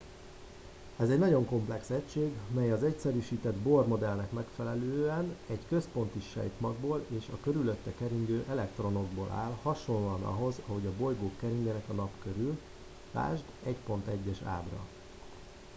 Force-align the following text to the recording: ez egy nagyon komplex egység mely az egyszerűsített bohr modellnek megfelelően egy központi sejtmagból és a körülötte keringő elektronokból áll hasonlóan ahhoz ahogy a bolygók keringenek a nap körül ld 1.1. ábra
ez 0.99 1.09
egy 1.09 1.19
nagyon 1.19 1.45
komplex 1.45 1.89
egység 1.89 2.31
mely 2.55 2.71
az 2.71 2.83
egyszerűsített 2.83 3.55
bohr 3.55 3.87
modellnek 3.87 4.31
megfelelően 4.31 5.35
egy 5.47 5.59
központi 5.69 6.19
sejtmagból 6.33 7.05
és 7.09 7.25
a 7.33 7.37
körülötte 7.43 7.93
keringő 7.97 8.45
elektronokból 8.49 9.29
áll 9.31 9.51
hasonlóan 9.61 10.23
ahhoz 10.23 10.55
ahogy 10.67 10.85
a 10.85 10.97
bolygók 10.97 11.37
keringenek 11.39 11.89
a 11.89 11.93
nap 11.93 12.11
körül 12.23 12.57
ld 13.13 13.43
1.1. 13.65 14.37
ábra 14.43 14.79